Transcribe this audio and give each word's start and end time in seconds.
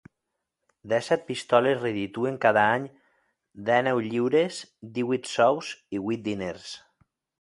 Dèsset 0.93 1.25
pistoles 1.27 1.75
redituen 1.83 2.39
cada 2.45 2.63
any 2.77 2.87
dènou 3.69 4.01
lliures, 4.07 4.63
díhuit 4.97 5.31
sous 5.35 5.71
i 5.99 6.03
huit 6.07 6.25
diners. 6.31 6.67